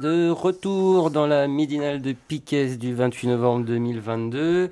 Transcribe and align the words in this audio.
De 0.00 0.30
retour 0.30 1.10
dans 1.10 1.26
la 1.26 1.46
midinale 1.46 2.00
de 2.00 2.12
Piquet 2.12 2.76
du 2.76 2.94
28 2.94 3.28
novembre 3.28 3.64
2022. 3.66 4.70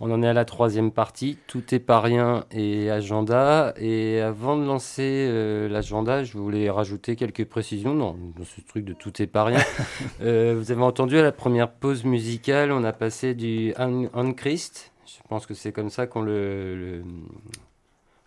On 0.00 0.10
en 0.10 0.22
est 0.22 0.28
à 0.28 0.32
la 0.32 0.44
troisième 0.44 0.92
partie, 0.92 1.38
tout 1.46 1.74
est 1.74 1.78
pas 1.78 2.00
rien 2.00 2.44
et 2.50 2.90
agenda. 2.90 3.74
Et 3.78 4.20
avant 4.20 4.56
de 4.56 4.64
lancer 4.64 5.26
euh, 5.28 5.68
l'agenda, 5.68 6.24
je 6.24 6.36
voulais 6.36 6.68
rajouter 6.68 7.16
quelques 7.16 7.46
précisions 7.46 7.94
dans, 7.94 8.12
dans, 8.14 8.44
ce 8.44 8.60
truc 8.60 8.84
de 8.84 8.92
tout 8.92 9.22
est 9.22 9.26
pas 9.26 9.44
rien. 9.44 9.60
euh, 10.20 10.54
vous 10.58 10.70
avez 10.70 10.82
entendu 10.82 11.18
à 11.18 11.22
la 11.22 11.32
première 11.32 11.70
pause 11.70 12.04
musicale, 12.04 12.72
on 12.72 12.84
a 12.84 12.92
passé 12.92 13.34
du 13.34 13.74
On 13.78 14.32
Christ. 14.32 14.92
Je 15.06 15.28
pense 15.28 15.46
que 15.46 15.54
c'est 15.54 15.72
comme 15.72 15.90
ça 15.90 16.06
qu'on 16.06 16.22
le, 16.22 16.76
le, 16.76 17.04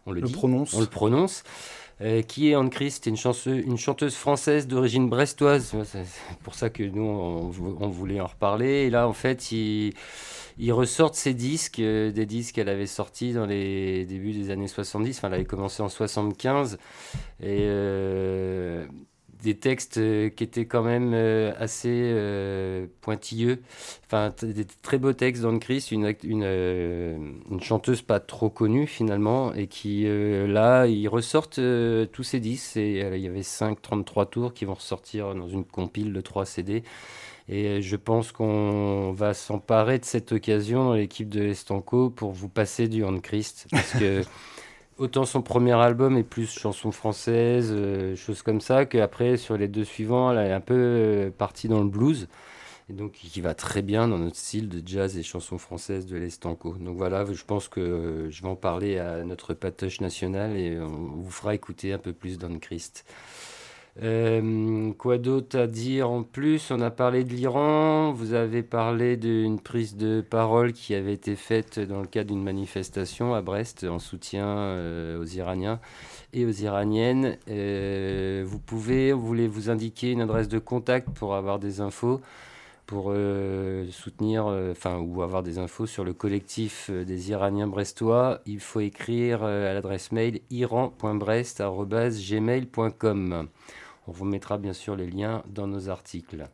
on 0.05 0.11
le, 0.11 0.21
le 0.21 0.27
dit. 0.27 0.33
prononce. 0.33 0.73
On 0.73 0.79
le 0.81 0.87
prononce. 0.87 1.43
Euh, 2.01 2.21
qui 2.21 2.49
est 2.49 2.55
Anne 2.55 2.69
Christ 2.69 3.07
une, 3.07 3.17
chanteuse, 3.17 3.61
une 3.65 3.77
chanteuse 3.77 4.15
française 4.15 4.67
d'origine 4.67 5.09
brestoise. 5.09 5.75
C'est 5.83 6.05
pour 6.43 6.55
ça 6.55 6.69
que 6.69 6.83
nous, 6.83 7.03
on, 7.03 7.51
on, 7.81 7.87
voulait 7.89 8.21
en 8.21 8.27
reparler. 8.27 8.85
Et 8.85 8.89
là, 8.89 9.05
en 9.05 9.11
fait, 9.11 9.51
il, 9.51 9.93
il 10.57 10.71
ressort 10.71 11.13
ses 11.13 11.33
disques, 11.33 11.79
euh, 11.79 12.11
des 12.11 12.25
disques 12.25 12.55
qu'elle 12.55 12.69
avait 12.69 12.85
sortis 12.85 13.33
dans 13.33 13.45
les 13.45 14.05
débuts 14.05 14.31
des 14.31 14.49
années 14.49 14.69
70. 14.69 15.17
Enfin, 15.17 15.27
elle 15.27 15.33
avait 15.35 15.45
commencé 15.45 15.83
en 15.83 15.89
75. 15.89 16.77
Et 17.41 17.57
euh, 17.63 18.85
des 19.41 19.55
textes 19.55 19.99
qui 20.35 20.43
étaient 20.43 20.65
quand 20.65 20.83
même 20.83 21.13
euh, 21.13 21.53
assez 21.57 21.89
euh, 21.93 22.87
pointilleux. 23.01 23.61
Enfin, 24.05 24.33
des 24.41 24.65
très 24.81 24.97
beaux 24.97 25.13
textes 25.13 25.43
d'Anne 25.43 25.59
Christ, 25.59 25.91
une, 25.91 26.13
une, 26.23 26.43
euh, 26.43 27.17
chanteuse 27.61 28.01
pas 28.01 28.19
trop 28.19 28.49
connue 28.49 28.87
finalement, 28.87 29.53
et 29.53 29.67
qui 29.67 30.05
là, 30.05 30.87
ils 30.87 31.07
ressortent 31.07 31.59
tous 32.11 32.23
ces 32.23 32.39
disques. 32.39 32.77
Et 32.77 32.99
il 33.15 33.21
y 33.21 33.27
avait 33.27 33.43
5, 33.43 33.81
33 33.81 34.25
tours 34.25 34.53
qui 34.53 34.65
vont 34.65 34.73
ressortir 34.73 35.35
dans 35.35 35.47
une 35.47 35.63
compile 35.63 36.11
de 36.11 36.21
3 36.21 36.45
CD. 36.45 36.83
Et 37.47 37.81
je 37.81 37.95
pense 37.95 38.31
qu'on 38.31 39.11
va 39.11 39.33
s'emparer 39.33 39.97
de 39.97 40.05
cette 40.05 40.31
occasion 40.31 40.85
dans 40.85 40.93
l'équipe 40.93 41.29
de 41.29 41.41
Estanco 41.47 42.09
pour 42.11 42.31
vous 42.31 42.49
passer 42.49 42.87
du 42.87 43.03
Anne 43.03 43.21
Christ. 43.21 43.67
Parce 43.71 43.93
que 43.93 44.21
autant 44.99 45.25
son 45.25 45.41
premier 45.41 45.73
album 45.73 46.17
est 46.17 46.23
plus 46.23 46.51
chanson 46.51 46.91
française, 46.91 47.69
euh, 47.71 48.15
choses 48.15 48.41
comme 48.41 48.61
ça, 48.61 48.85
qu'après 48.85 49.37
sur 49.37 49.57
les 49.57 49.67
deux 49.67 49.85
suivants, 49.85 50.31
elle 50.31 50.47
est 50.47 50.53
un 50.53 50.59
peu 50.59 50.75
euh, 50.75 51.31
partie 51.31 51.67
dans 51.67 51.81
le 51.81 51.89
blues. 51.89 52.27
Et 52.89 52.93
donc 52.93 53.11
qui 53.11 53.41
va 53.41 53.53
très 53.53 53.83
bien 53.83 54.07
dans 54.07 54.17
notre 54.17 54.35
style 54.35 54.67
de 54.67 54.81
jazz 54.85 55.15
et 55.15 55.21
chansons 55.23 55.59
françaises 55.59 56.07
de 56.07 56.17
l'Estanco. 56.17 56.75
Donc 56.79 56.97
voilà, 56.97 57.23
je 57.31 57.43
pense 57.45 57.67
que 57.67 57.79
euh, 57.79 58.31
je 58.31 58.41
vais 58.41 58.47
en 58.47 58.55
parler 58.55 58.97
à 58.97 59.23
notre 59.23 59.53
patoche 59.53 60.01
nationale 60.01 60.57
et 60.57 60.79
on 60.79 60.87
vous 60.87 61.31
fera 61.31 61.53
écouter 61.53 61.93
un 61.93 61.99
peu 61.99 62.13
plus 62.13 62.37
d'Anne 62.39 62.59
Christ. 62.59 63.05
Euh, 64.01 64.93
quoi 64.93 65.17
d'autre 65.17 65.59
à 65.59 65.67
dire 65.67 66.09
en 66.09 66.23
plus? 66.23 66.71
On 66.71 66.79
a 66.79 66.89
parlé 66.89 67.25
de 67.25 67.33
l'Iran, 67.33 68.13
vous 68.13 68.33
avez 68.33 68.63
parlé 68.63 69.17
d'une 69.17 69.59
prise 69.59 69.97
de 69.97 70.21
parole 70.21 70.71
qui 70.71 70.95
avait 70.95 71.11
été 71.11 71.35
faite 71.35 71.79
dans 71.79 71.99
le 71.99 72.07
cadre 72.07 72.31
d'une 72.31 72.43
manifestation 72.43 73.33
à 73.33 73.41
Brest 73.41 73.83
en 73.83 73.99
soutien 73.99 74.47
euh, 74.47 75.21
aux 75.21 75.25
Iraniens 75.25 75.81
et 76.31 76.45
aux 76.45 76.51
Iraniennes. 76.51 77.37
Euh, 77.49 78.45
vous 78.47 78.59
pouvez, 78.59 79.11
vous 79.11 79.25
voulez 79.25 79.49
vous 79.49 79.69
indiquer 79.69 80.11
une 80.11 80.21
adresse 80.21 80.47
de 80.47 80.59
contact 80.59 81.09
pour 81.09 81.35
avoir 81.35 81.59
des 81.59 81.81
infos 81.81 82.21
pour 82.85 83.13
soutenir, 83.91 84.45
enfin, 84.71 84.97
ou 84.97 85.21
avoir 85.21 85.43
des 85.43 85.59
infos 85.59 85.85
sur 85.85 86.03
le 86.03 86.11
collectif 86.11 86.89
des 86.89 87.29
Iraniens 87.29 87.67
brestois, 87.67 88.41
il 88.47 88.59
faut 88.59 88.79
écrire 88.79 89.43
à 89.43 89.75
l'adresse 89.75 90.11
mail 90.11 90.41
iran.brest.gmail.com. 90.49 93.47
On 94.09 94.11
vous 94.11 94.25
mettra 94.25 94.57
bien 94.57 94.73
sûr 94.73 94.95
les 94.95 95.05
liens 95.05 95.43
dans 95.53 95.67
nos 95.67 95.89
articles. 95.89 96.47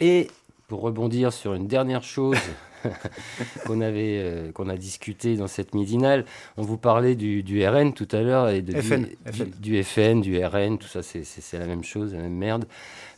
Et 0.00 0.26
pour 0.66 0.80
rebondir 0.80 1.32
sur 1.32 1.54
une 1.54 1.68
dernière 1.68 2.02
chose 2.02 2.36
qu'on 3.66 3.80
avait 3.80 4.20
euh, 4.20 4.50
qu'on 4.50 4.68
a 4.68 4.76
discuté 4.76 5.36
dans 5.36 5.46
cette 5.46 5.76
midinale, 5.76 6.24
on 6.56 6.62
vous 6.62 6.76
parlait 6.76 7.14
du, 7.14 7.44
du 7.44 7.64
RN 7.64 7.92
tout 7.92 8.08
à 8.10 8.20
l'heure 8.20 8.48
et 8.48 8.62
de, 8.62 8.80
FN, 8.80 9.04
du, 9.04 9.16
FN. 9.32 9.44
Du, 9.44 9.50
du, 9.60 9.84
FN, 9.84 10.20
du 10.22 10.44
RN, 10.44 10.78
tout 10.78 10.88
ça 10.88 11.04
c'est 11.04 11.52
la 11.56 11.66
même 11.66 11.84
chose, 11.84 12.12
la 12.14 12.22
même 12.22 12.34
merde. 12.34 12.64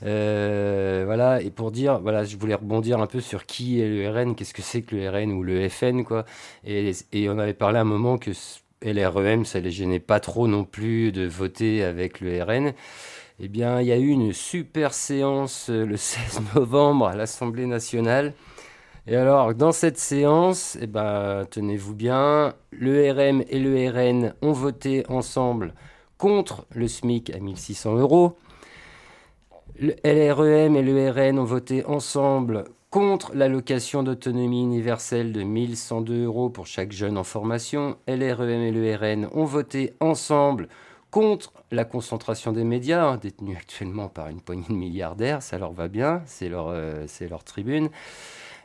Euh, 0.04 1.04
voilà, 1.06 1.40
et 1.40 1.50
pour 1.50 1.70
dire, 1.70 2.00
voilà, 2.00 2.24
je 2.24 2.36
voulais 2.36 2.54
rebondir 2.54 3.00
un 3.00 3.06
peu 3.06 3.22
sur 3.22 3.46
qui 3.46 3.80
est 3.80 3.88
le 3.88 4.10
RN, 4.10 4.34
qu'est-ce 4.34 4.52
que 4.52 4.60
c'est 4.60 4.82
que 4.82 4.94
le 4.94 5.08
RN 5.08 5.32
ou 5.32 5.42
le 5.42 5.66
FN, 5.70 6.04
quoi. 6.04 6.26
Et, 6.66 6.92
et 7.14 7.30
on 7.30 7.38
avait 7.38 7.54
parlé 7.54 7.78
à 7.78 7.80
un 7.80 7.84
moment 7.84 8.18
que 8.18 8.32
LREM, 8.82 9.44
ça 9.44 9.58
les 9.60 9.70
gênait 9.70 10.00
pas 10.00 10.20
trop 10.20 10.46
non 10.46 10.64
plus 10.64 11.12
de 11.12 11.26
voter 11.26 11.82
avec 11.82 12.20
le 12.20 12.42
RN. 12.42 12.72
Eh 13.40 13.46
bien, 13.46 13.80
il 13.80 13.86
y 13.86 13.92
a 13.92 13.98
eu 13.98 14.08
une 14.08 14.32
super 14.32 14.92
séance 14.92 15.68
le 15.68 15.96
16 15.96 16.40
novembre 16.56 17.06
à 17.06 17.14
l'Assemblée 17.14 17.66
nationale. 17.66 18.34
Et 19.06 19.14
alors, 19.14 19.54
dans 19.54 19.70
cette 19.70 19.96
séance, 19.96 20.76
eh 20.80 20.88
ben, 20.88 21.46
tenez-vous 21.48 21.94
bien, 21.94 22.54
le 22.72 23.10
RM 23.12 23.44
et 23.48 23.60
le 23.60 23.88
RN 23.90 24.34
ont 24.42 24.52
voté 24.52 25.04
ensemble 25.08 25.72
contre 26.18 26.66
le 26.74 26.88
SMIC 26.88 27.30
à 27.30 27.38
1600 27.38 27.96
euros. 27.96 28.36
Le 29.78 29.94
LREM 30.02 30.74
et 30.74 30.82
le 30.82 31.08
RN 31.08 31.38
ont 31.38 31.44
voté 31.44 31.84
ensemble 31.86 32.64
contre 32.90 33.32
l'allocation 33.34 34.02
d'autonomie 34.02 34.62
universelle 34.62 35.32
de 35.32 35.44
1102 35.44 36.24
euros 36.24 36.50
pour 36.50 36.66
chaque 36.66 36.90
jeune 36.90 37.16
en 37.16 37.22
formation. 37.22 37.96
LREM 38.08 38.62
et 38.62 38.72
le 38.72 38.96
RN 38.96 39.28
ont 39.32 39.44
voté 39.44 39.94
ensemble 40.00 40.68
contre 41.10 41.52
la 41.70 41.84
concentration 41.84 42.52
des 42.52 42.64
médias, 42.64 43.04
hein, 43.04 43.16
détenus 43.16 43.56
actuellement 43.56 44.08
par 44.08 44.28
une 44.28 44.40
poignée 44.40 44.66
de 44.68 44.74
milliardaires, 44.74 45.42
ça 45.42 45.58
leur 45.58 45.72
va 45.72 45.88
bien, 45.88 46.22
c'est 46.26 46.48
leur, 46.48 46.68
euh, 46.68 47.06
leur 47.28 47.44
tribune. 47.44 47.90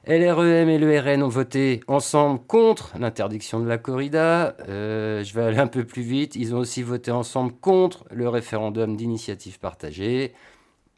LREM 0.06 0.68
et 0.68 0.78
le 0.78 1.00
RN 1.00 1.24
ont 1.24 1.30
voté 1.30 1.80
ensemble 1.88 2.42
contre 2.46 2.94
l'interdiction 3.00 3.62
de 3.62 3.68
la 3.68 3.78
corrida. 3.78 4.58
Euh, 4.68 5.24
je 5.24 5.34
vais 5.34 5.44
aller 5.44 5.60
un 5.60 5.68
peu 5.68 5.86
plus 5.86 6.02
vite. 6.02 6.36
Ils 6.36 6.54
ont 6.54 6.60
aussi 6.60 6.84
voté 6.84 7.10
ensemble 7.10 7.54
contre 7.54 8.06
le 8.12 8.28
référendum 8.28 8.98
d'initiative 8.98 9.60
partagée. 9.60 10.34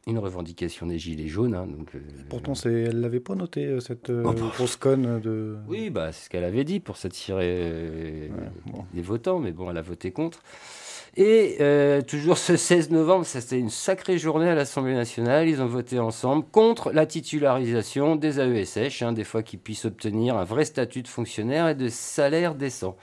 Une 0.07 0.17
revendication 0.17 0.87
des 0.87 0.97
Gilets 0.97 1.27
jaunes. 1.27 1.53
Hein, 1.53 1.67
donc, 1.67 1.93
euh, 1.93 1.99
Pourtant, 2.29 2.53
elle 2.65 2.95
ne 2.95 3.01
l'avait 3.01 3.19
pas 3.19 3.35
noté, 3.35 3.79
cette 3.79 4.09
euh, 4.09 4.23
oh, 4.25 4.33
grosse 4.33 4.75
conne 4.75 5.19
de... 5.19 5.55
Oui, 5.67 5.91
bah, 5.91 6.11
c'est 6.11 6.25
ce 6.25 6.29
qu'elle 6.31 6.43
avait 6.43 6.63
dit 6.63 6.79
pour 6.79 6.97
s'attirer 6.97 8.29
ouais, 8.31 8.31
bon. 8.65 8.85
des 8.93 9.01
votants, 9.03 9.39
mais 9.39 9.51
bon, 9.51 9.69
elle 9.69 9.77
a 9.77 9.83
voté 9.83 10.11
contre. 10.11 10.41
Et 11.17 11.57
euh, 11.61 12.01
toujours 12.01 12.37
ce 12.37 12.57
16 12.57 12.89
novembre, 12.91 13.25
c'était 13.25 13.57
une 13.57 13.69
sacrée 13.69 14.17
journée 14.17 14.49
à 14.49 14.55
l'Assemblée 14.55 14.95
nationale. 14.95 15.47
Ils 15.47 15.61
ont 15.61 15.67
voté 15.67 15.97
ensemble 15.97 16.43
contre 16.51 16.91
la 16.91 17.05
titularisation 17.05 18.17
des 18.17 18.41
AESH, 18.41 19.01
hein, 19.01 19.13
des 19.13 19.23
fois 19.23 19.41
qu'ils 19.41 19.59
puissent 19.59 19.85
obtenir 19.85 20.35
un 20.35 20.43
vrai 20.43 20.65
statut 20.65 21.03
de 21.03 21.07
fonctionnaire 21.07 21.69
et 21.69 21.75
de 21.75 21.87
salaire 21.87 22.53
décent. 22.53 22.97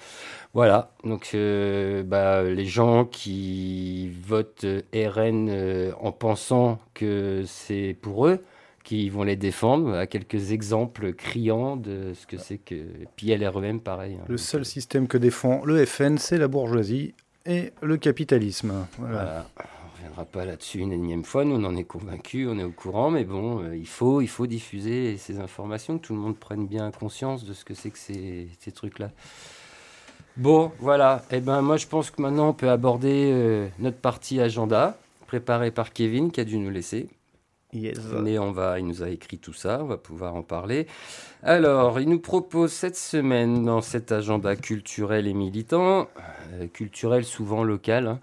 Voilà, 0.52 0.92
donc 1.04 1.30
euh, 1.32 2.02
bah, 2.02 2.42
les 2.42 2.66
gens 2.66 3.06
qui 3.06 4.10
votent 4.26 4.66
RN 4.94 5.48
euh, 5.48 5.92
en 5.98 6.12
pensant 6.12 6.78
que 6.92 7.44
c'est 7.46 7.96
pour 8.02 8.26
eux, 8.26 8.42
qui 8.84 9.08
vont 9.08 9.22
les 9.22 9.36
défendre, 9.36 9.94
à 9.94 10.06
quelques 10.06 10.52
exemples 10.52 11.14
criants 11.14 11.76
de 11.76 12.12
ce 12.12 12.26
que 12.26 12.36
c'est 12.36 12.58
que. 12.58 12.84
Puis 13.16 13.34
LREM, 13.34 13.80
pareil. 13.80 14.18
Hein, 14.20 14.24
le 14.28 14.36
seul 14.36 14.66
système 14.66 15.08
que 15.08 15.16
défend 15.16 15.64
le 15.64 15.86
FN, 15.86 16.18
c'est 16.18 16.36
la 16.36 16.48
bourgeoisie 16.48 17.14
et 17.46 17.72
le 17.82 17.96
capitalisme. 17.96 18.86
On 18.98 19.02
ne 19.02 19.16
reviendra 19.96 20.24
pas 20.24 20.44
là-dessus 20.44 20.78
une 20.78 20.92
énième 20.92 21.24
fois, 21.24 21.44
nous 21.44 21.56
on 21.56 21.64
en 21.64 21.76
est 21.76 21.84
convaincus, 21.84 22.48
on 22.50 22.58
est 22.58 22.64
au 22.64 22.70
courant, 22.70 23.10
mais 23.10 23.24
bon, 23.24 23.62
euh, 23.62 23.76
il, 23.76 23.86
faut, 23.86 24.20
il 24.20 24.28
faut 24.28 24.46
diffuser 24.46 25.16
ces 25.16 25.38
informations, 25.38 25.98
que 25.98 26.06
tout 26.06 26.14
le 26.14 26.20
monde 26.20 26.36
prenne 26.36 26.66
bien 26.66 26.90
conscience 26.90 27.44
de 27.44 27.52
ce 27.52 27.64
que 27.64 27.74
c'est 27.74 27.90
que 27.90 27.98
ces, 27.98 28.72
trucs-là. 28.74 29.10
Bon, 30.36 30.72
voilà, 30.78 31.22
eh 31.30 31.40
ben 31.40 31.60
moi 31.60 31.76
je 31.76 31.86
pense 31.86 32.10
que 32.10 32.22
maintenant 32.22 32.48
on 32.48 32.54
peut 32.54 32.70
aborder 32.70 33.30
euh, 33.32 33.68
notre 33.78 33.98
partie 33.98 34.40
agenda, 34.40 34.96
préparée 35.26 35.70
par 35.70 35.92
Kevin 35.92 36.30
qui 36.30 36.40
a 36.40 36.44
dû 36.44 36.58
nous 36.58 36.70
laisser. 36.70 37.08
Mais 37.74 38.38
on 38.38 38.52
va, 38.52 38.78
il 38.78 38.86
nous 38.86 39.02
a 39.02 39.08
écrit 39.08 39.38
tout 39.38 39.54
ça, 39.54 39.80
on 39.82 39.86
va 39.86 39.96
pouvoir 39.96 40.34
en 40.34 40.42
parler. 40.42 40.86
Alors, 41.42 42.00
il 42.00 42.08
nous 42.08 42.20
propose 42.20 42.70
cette 42.70 42.96
semaine 42.96 43.64
dans 43.64 43.80
cet 43.80 44.12
agenda 44.12 44.56
culturel 44.56 45.26
et 45.26 45.32
militant, 45.32 46.08
euh, 46.52 46.66
culturel 46.66 47.24
souvent 47.24 47.64
local, 47.64 48.08
hein, 48.08 48.20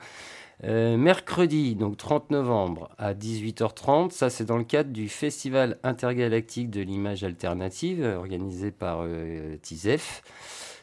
euh, 0.66 0.98
mercredi, 0.98 1.76
donc 1.76 1.98
30 1.98 2.30
novembre 2.30 2.90
à 3.00 3.16
18h30, 3.16 4.12
ça 4.12 4.30
c'est 4.30 4.46
dans 4.46 4.58
le 4.58 4.66
cadre 4.66 4.92
du 4.92 5.10
Festival 5.10 5.80
intergalactique 5.84 6.70
de 6.70 6.82
l'image 6.82 7.24
alternative 7.24 8.04
organisé 8.04 8.70
par 8.70 9.00
euh, 9.02 9.56
TISEF. 9.64 10.22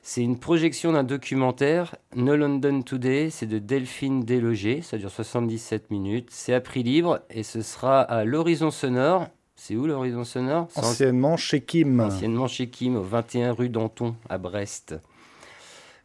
C'est 0.08 0.22
une 0.22 0.38
projection 0.38 0.92
d'un 0.92 1.02
documentaire, 1.02 1.96
No 2.14 2.36
London 2.36 2.82
Today, 2.82 3.28
c'est 3.28 3.46
de 3.46 3.58
Delphine 3.58 4.20
Délogé, 4.20 4.80
ça 4.80 4.98
dure 4.98 5.10
77 5.10 5.90
minutes, 5.90 6.28
c'est 6.30 6.54
à 6.54 6.60
prix 6.60 6.84
libre 6.84 7.22
et 7.28 7.42
ce 7.42 7.60
sera 7.60 8.02
à 8.02 8.24
l'Horizon 8.24 8.70
Sonore. 8.70 9.26
C'est 9.56 9.74
où 9.74 9.84
l'Horizon 9.84 10.22
Sonore? 10.22 10.68
Anciennement 10.76 11.36
chez 11.36 11.60
Kim. 11.60 11.98
Anciennement 11.98 12.46
chez 12.46 12.70
Kim, 12.70 12.94
au 12.94 13.02
21 13.02 13.50
rue 13.50 13.68
Danton, 13.68 14.14
à 14.28 14.38
Brest. 14.38 14.94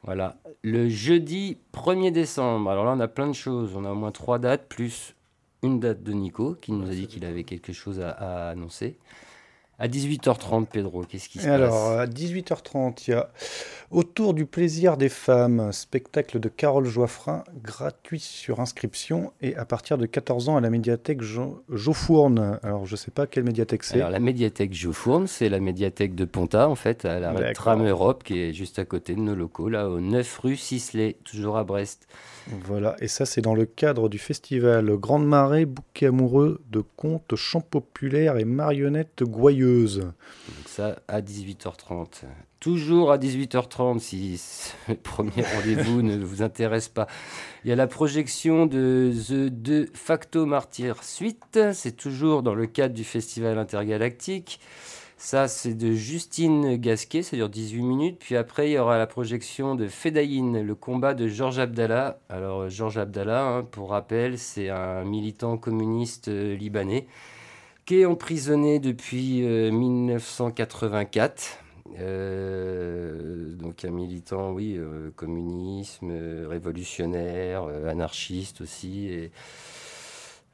Voilà. 0.02 0.36
Le 0.64 0.90
jeudi 0.90 1.60
1er 1.72 2.12
décembre, 2.12 2.72
alors 2.72 2.86
là, 2.86 2.94
on 2.98 3.00
a 3.02 3.08
plein 3.08 3.28
de 3.28 3.34
choses. 3.34 3.76
On 3.76 3.86
a 3.86 3.92
au 3.92 3.96
moins 3.96 4.12
trois 4.12 4.40
dates, 4.40 4.68
plus 4.68 5.14
une 5.62 5.80
date 5.80 6.02
de 6.02 6.12
Nico, 6.12 6.56
qui 6.60 6.72
nous 6.72 6.90
a 6.90 6.94
dit 6.96 7.06
qu'il 7.06 7.24
avait 7.24 7.44
quelque 7.44 7.72
chose 7.72 8.00
à, 8.00 8.10
à 8.10 8.50
annoncer. 8.50 8.98
À 9.82 9.88
18h30, 9.88 10.68
Pedro, 10.68 11.02
qu'est-ce 11.06 11.28
qui 11.28 11.40
se 11.40 11.48
Et 11.48 11.50
alors, 11.50 11.72
passe 11.96 12.00
à 12.02 12.06
18h30, 12.06 13.04
il 13.08 13.12
y 13.12 13.14
a 13.14 13.32
Autour 13.90 14.34
du 14.34 14.46
plaisir 14.46 14.96
des 14.96 15.10
femmes, 15.10 15.74
spectacle 15.74 16.40
de 16.40 16.48
Carole 16.48 16.86
Joiffrin, 16.86 17.44
gratuit 17.62 18.22
sur 18.22 18.62
inscription 18.62 19.34
et 19.42 19.54
à 19.58 19.66
partir 19.66 19.98
de 19.98 20.06
14 20.06 20.48
ans 20.48 20.56
à 20.56 20.62
la 20.62 20.70
médiathèque 20.70 21.22
Jo- 21.22 21.62
Jofourne. 21.68 22.58
Alors, 22.64 22.86
je 22.86 22.96
sais 22.96 23.12
pas 23.12 23.28
quelle 23.28 23.44
médiathèque 23.44 23.84
c'est. 23.84 23.96
Alors, 23.98 24.12
la 24.12 24.22
médiathèque 24.22 24.74
Geofourne, 24.74 25.28
c'est 25.28 25.50
la 25.50 25.60
médiathèque 25.60 26.16
de 26.16 26.24
Ponta, 26.24 26.70
en 26.70 26.76
fait, 26.76 27.04
à 27.04 27.20
la 27.20 27.52
tram 27.54 27.86
Europe, 27.86 28.24
qui 28.24 28.40
est 28.40 28.54
juste 28.54 28.80
à 28.80 28.86
côté 28.86 29.14
de 29.14 29.20
nos 29.20 29.36
locaux, 29.36 29.68
là, 29.68 29.90
au 29.90 30.00
9 30.00 30.38
rue 30.40 30.56
Sisley, 30.56 31.18
toujours 31.26 31.58
à 31.58 31.66
Brest. 31.66 32.08
Voilà, 32.64 32.96
et 33.02 33.10
ça, 33.10 33.26
c'est 33.26 33.42
dans 33.42 33.56
le 33.56 33.66
cadre 33.66 34.08
du 34.08 34.20
festival 34.20 34.86
Grande 34.96 35.28
Marée, 35.28 35.66
bouquet 35.66 36.08
amoureux 36.08 36.62
de 36.72 36.82
contes, 36.96 37.36
chants 37.36 37.60
populaires 37.62 38.38
et 38.38 38.46
marionnettes 38.46 39.24
Donc 39.72 40.68
ça, 40.68 41.00
à 41.08 41.22
18h30. 41.22 42.24
Toujours 42.60 43.12
à 43.12 43.18
18h30, 43.18 44.00
si 44.00 44.38
ce 44.38 44.94
premier 44.94 45.44
rendez-vous 45.56 46.02
ne 46.02 46.18
vous 46.18 46.42
intéresse 46.42 46.90
pas. 46.90 47.08
Il 47.64 47.70
y 47.70 47.72
a 47.72 47.76
la 47.76 47.88
projection 47.88 48.66
de 48.66 49.12
The 49.28 49.50
De 49.50 49.90
Facto 49.94 50.46
Martyr 50.46 51.04
Suite. 51.04 51.60
C'est 51.74 51.96
toujours 51.96 52.44
dans 52.44 52.54
le 52.54 52.68
cadre 52.68 52.94
du 52.94 53.04
Festival 53.04 53.58
intergalactique. 53.58 54.60
Ça, 55.18 55.48
c'est 55.48 55.76
de 55.76 55.94
Justine 55.94 56.78
Gasquet, 56.78 57.22
ça 57.22 57.36
dure 57.36 57.48
18 57.48 57.84
minutes. 57.84 58.18
Puis 58.20 58.36
après, 58.36 58.70
il 58.70 58.74
y 58.74 58.78
aura 58.80 58.98
la 58.98 59.06
projection 59.06 59.76
de 59.76 59.88
Fedaïn, 59.88 60.64
le 60.64 60.74
combat 60.74 61.14
de 61.14 61.28
Georges 61.28 61.60
Abdallah. 61.60 62.18
Alors, 62.28 62.70
Georges 62.70 62.98
Abdallah, 62.98 63.46
hein, 63.46 63.64
pour 63.64 63.92
rappel, 63.92 64.40
c'est 64.40 64.70
un 64.70 65.04
militant 65.04 65.58
communiste 65.58 66.30
euh, 66.30 66.56
libanais 66.56 67.06
qui 67.86 68.02
est 68.02 68.06
emprisonné 68.06 68.80
depuis 68.80 69.44
euh, 69.44 69.72
1984. 69.72 71.60
Euh, 72.00 73.54
donc 73.56 73.84
un 73.86 73.92
militant, 73.92 74.52
oui, 74.52 74.76
euh, 74.78 75.12
communisme, 75.16 76.10
euh, 76.12 76.48
révolutionnaire, 76.48 77.64
euh, 77.64 77.90
anarchiste 77.90 78.62
aussi. 78.62 79.08
Et 79.08 79.32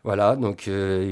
voilà, 0.04 0.36
donc 0.36 0.68
euh, 0.68 1.12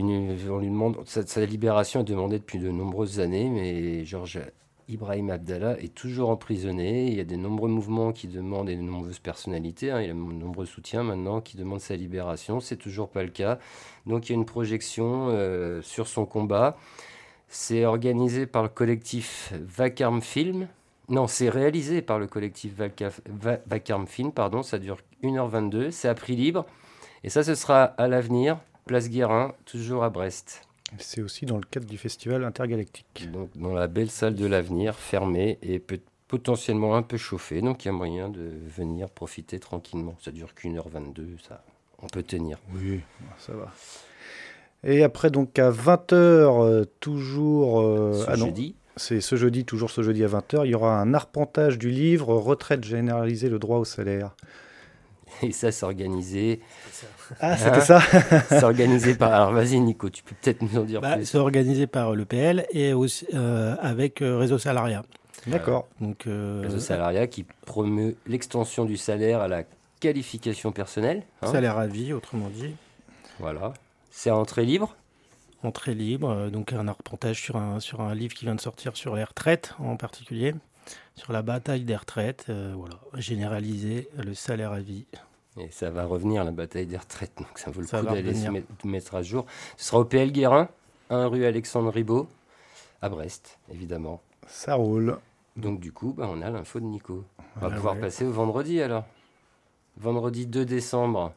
on 0.50 0.59
lui 0.59 0.67
demande, 0.69 0.97
sa, 1.06 1.25
sa 1.25 1.45
libération 1.45 2.01
est 2.01 2.06
demandée 2.06 2.39
depuis 2.39 2.59
de 2.59 2.69
nombreuses 2.69 3.19
années, 3.19 3.50
mais 3.50 4.06
Georges 4.06 4.39
Ibrahim 4.87 5.31
Abdallah 5.31 5.79
est 5.79 5.93
toujours 5.95 6.29
emprisonné. 6.29 7.07
Il 7.07 7.15
y 7.15 7.19
a 7.19 7.23
de 7.23 7.35
nombreux 7.35 7.69
mouvements 7.69 8.11
qui 8.13 8.27
demandent 8.27 8.69
et 8.69 8.75
de 8.75 8.81
nombreuses 8.81 9.19
personnalités. 9.19 9.89
hein, 9.91 10.01
il 10.01 10.09
a 10.11 10.13
de 10.13 10.17
nombreux 10.19 10.65
soutiens 10.65 11.03
maintenant 11.03 11.41
qui 11.41 11.57
demandent 11.57 11.79
sa 11.81 11.95
libération. 11.95 12.59
C'est 12.59 12.77
toujours 12.77 13.09
pas 13.09 13.23
le 13.23 13.29
cas. 13.29 13.57
Donc 14.05 14.27
il 14.29 14.33
y 14.33 14.35
a 14.35 14.37
une 14.37 14.45
projection 14.45 15.29
euh, 15.29 15.81
sur 15.81 16.07
son 16.07 16.25
combat. 16.25 16.77
C'est 17.47 17.85
organisé 17.85 18.45
par 18.45 18.63
le 18.63 18.69
collectif 18.69 19.53
Vacarme 19.59 20.21
Film. 20.21 20.67
Non, 21.09 21.27
c'est 21.27 21.49
réalisé 21.49 22.01
par 22.01 22.19
le 22.19 22.27
collectif 22.27 22.73
Va- 22.75 23.59
Film, 24.07 24.31
pardon. 24.31 24.61
Ça 24.63 24.77
dure 24.79 24.97
1h22. 25.23 25.91
C'est 25.91 26.07
à 26.07 26.15
prix 26.15 26.35
libre. 26.35 26.65
Et 27.23 27.29
ça, 27.29 27.43
ce 27.43 27.55
sera 27.55 27.83
à 27.83 28.07
l'avenir, 28.07 28.59
place 28.85 29.09
Guérin, 29.09 29.53
toujours 29.65 30.03
à 30.03 30.09
Brest. 30.11 30.67
C'est 30.99 31.21
aussi 31.21 31.45
dans 31.45 31.57
le 31.57 31.63
cadre 31.69 31.87
du 31.87 31.97
festival 31.97 32.43
intergalactique. 32.43 33.29
Donc 33.31 33.49
dans 33.55 33.73
la 33.73 33.87
belle 33.87 34.09
salle 34.09 34.35
de 34.35 34.45
l'avenir, 34.45 34.95
fermée 34.95 35.57
et 35.61 35.79
peut- 35.79 35.99
potentiellement 36.27 36.95
un 36.95 37.01
peu 37.03 37.17
chauffée. 37.17 37.61
Donc 37.61 37.85
il 37.85 37.87
y 37.87 37.89
a 37.89 37.93
moyen 37.93 38.29
de 38.29 38.49
venir 38.67 39.09
profiter 39.09 39.59
tranquillement. 39.59 40.15
Ça 40.23 40.31
dure 40.31 40.53
qu'une 40.53 40.77
heure 40.77 40.89
22, 40.89 41.27
ça, 41.47 41.63
on 42.01 42.07
peut 42.07 42.23
tenir. 42.23 42.57
Oui, 42.73 43.01
ça 43.39 43.53
va. 43.53 43.71
Et 44.83 45.03
après, 45.03 45.31
donc 45.31 45.57
à 45.59 45.71
20h, 45.71 46.85
toujours. 46.99 47.81
euh, 47.81 48.13
Ce 48.23 48.29
ah 48.29 48.35
jeudi, 48.35 48.75
c'est 48.95 49.19
ce 49.21 49.35
jeudi, 49.35 49.65
toujours 49.65 49.89
ce 49.89 50.03
jeudi 50.03 50.23
à 50.23 50.27
20h, 50.27 50.61
il 50.65 50.69
y 50.71 50.75
aura 50.75 50.99
un 51.01 51.13
arpentage 51.13 51.77
du 51.79 51.89
livre 51.89 52.33
Retraite 52.35 52.83
généralisée, 52.83 53.49
le 53.49 53.59
droit 53.59 53.79
au 53.79 53.85
salaire. 53.85 54.35
Et 55.42 55.51
ça 55.51 55.72
c'est 55.72 55.86
organisé, 55.86 56.60
Ah, 57.39 57.57
c'était 57.57 57.81
ça 57.81 58.01
c'est 58.50 58.63
organisé 58.63 59.16
par. 59.16 59.33
Alors 59.33 59.51
vas-y 59.51 59.80
Nico, 59.80 60.10
tu 60.10 60.24
peux 60.24 60.36
peut-être 60.42 60.62
nous 60.62 60.77
en 60.77 60.83
dire 60.83 61.01
Bah, 61.01 61.16
plus. 61.18 61.25
c'est 61.25 61.38
organisé 61.38 61.88
par 61.88 62.16
le 62.16 62.25
PL 62.25 62.66
et 62.72 62.94
aussi 62.94 63.25
euh, 63.33 63.75
avec 63.81 64.22
euh, 64.22 64.38
Réseau 64.38 64.57
Salariat. 64.57 65.04
D'accord. 65.48 65.88
Donc, 66.01 66.25
euh, 66.25 66.62
Réseau 66.63 66.80
salariat 66.80 67.27
qui 67.27 67.45
promeut 67.66 68.16
l'extension 68.25 68.83
du 68.86 68.98
salaire 68.98 69.42
à 69.42 69.48
la 69.48 69.63
qualification 70.00 70.72
personnelle. 70.72 71.22
hein. 71.44 71.51
salaire 71.51 71.78
à 71.78 71.86
vie, 71.88 72.13
autrement 72.13 72.50
dit. 72.50 72.74
Voilà. 73.39 73.74
C'est 74.12 74.30
à 74.31 74.36
entrée 74.36 74.66
libre? 74.66 74.95
Entrée 75.63 75.94
libre, 75.94 76.50
donc 76.51 76.74
un 76.74 76.88
arpentage 76.88 77.42
sur 77.42 77.57
un, 77.57 77.80
sur 77.80 78.01
un 78.01 78.13
livre 78.16 78.33
qui 78.33 78.45
vient 78.45 78.56
de 78.56 78.62
sortir 78.62 78.95
sur 78.98 79.16
les 79.16 79.24
retraites 79.24 79.74
en 79.80 79.98
particulier, 79.98 80.54
sur 81.15 81.31
la 81.33 81.41
bataille 81.41 81.83
des 81.83 81.95
retraites, 81.95 82.45
euh, 82.49 82.73
voilà, 82.77 82.99
généraliser 83.15 84.09
le 84.17 84.33
salaire 84.33 84.71
à 84.71 84.79
vie. 84.79 85.05
Et 85.57 85.69
ça 85.71 85.89
va 85.89 86.05
revenir, 86.05 86.43
la 86.43 86.51
bataille 86.51 86.85
des 86.85 86.97
retraites. 86.97 87.31
Donc 87.37 87.57
ça 87.57 87.71
vaut 87.71 87.81
le 87.81 87.87
Ça 87.87 87.99
coup 88.01 88.05
d'aller 88.07 88.33
se 88.33 88.49
mettre, 88.49 88.67
mettre 88.85 89.15
à 89.15 89.21
jour. 89.23 89.45
Ce 89.77 89.85
sera 89.85 89.99
au 89.99 90.05
PL 90.05 90.31
Guérin, 90.31 90.67
1 91.09 91.27
rue 91.27 91.45
Alexandre 91.45 91.91
Ribot, 91.91 92.27
à 93.01 93.09
Brest, 93.09 93.57
évidemment. 93.71 94.21
Ça 94.47 94.75
roule. 94.75 95.18
Donc 95.56 95.80
du 95.80 95.92
coup, 95.94 96.13
bah, 96.18 96.27
on 96.30 96.42
a 96.42 96.49
l'info 96.49 96.80
de 96.81 96.85
Nico. 96.85 97.23
On 97.56 97.59
va 97.61 97.68
Ah 97.71 97.75
pouvoir 97.75 97.95
ouais. 97.95 98.01
passer 98.01 98.25
au 98.25 98.31
vendredi 98.31 98.81
alors. 98.81 99.06
Vendredi 99.97 100.45
2 100.45 100.65
décembre, 100.65 101.33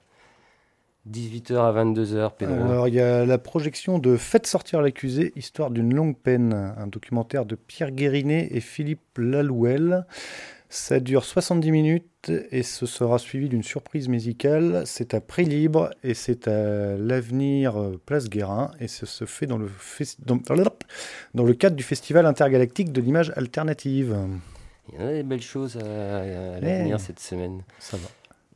18h 1.11 1.57
à 1.57 1.85
22h, 1.85 2.33
Pedro. 2.37 2.55
Alors, 2.55 2.89
il 2.89 2.95
y 2.95 3.01
a 3.01 3.25
la 3.25 3.39
projection 3.39 3.99
de 3.99 4.17
Faites 4.17 4.47
sortir 4.47 4.83
l'accusé, 4.83 5.33
histoire 5.37 5.71
d'une 5.71 5.95
longue 5.95 6.17
peine, 6.17 6.53
un 6.77 6.87
documentaire 6.87 7.47
de 7.47 7.55
Pierre 7.55 7.91
Guérinet 7.93 8.49
et 8.51 8.61
Philippe 8.61 9.01
Lalouel. 9.17 10.05
Ça 10.71 11.01
dure 11.01 11.25
70 11.25 11.71
minutes 11.73 12.31
et 12.51 12.63
ce 12.63 12.85
sera 12.85 13.19
suivi 13.19 13.49
d'une 13.49 13.63
surprise 13.63 14.09
musicale. 14.09 14.83
C'est 14.85 15.15
à 15.15 15.21
prix 15.23 15.47
libre 15.47 15.89
et 16.05 16.13
c'est 16.13 16.47
à 16.47 16.95
l'avenir 16.99 17.81
euh, 17.81 17.99
Place 18.05 18.29
Guérin 18.29 18.71
et 18.79 18.87
ça 18.87 19.07
se 19.07 19.25
fait 19.25 19.47
dans 19.47 19.57
le, 19.57 19.71
dans, 20.27 20.39
dans 21.35 21.45
le 21.45 21.55
cadre 21.55 21.75
du 21.75 21.83
Festival 21.83 22.27
intergalactique 22.27 22.93
de 22.93 23.01
l'image 23.01 23.33
alternative. 23.35 24.15
Il 24.93 25.01
y 25.01 25.03
en 25.03 25.07
a 25.07 25.13
des 25.13 25.23
belles 25.23 25.41
choses 25.41 25.79
à, 25.79 25.81
à 26.21 26.61
l'avenir 26.61 26.97
Ouais. 26.97 27.03
cette 27.03 27.21
semaine. 27.21 27.63
Ça 27.79 27.97
va. 27.97 28.09